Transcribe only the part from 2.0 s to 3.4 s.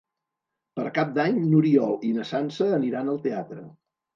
i na Sança aniran al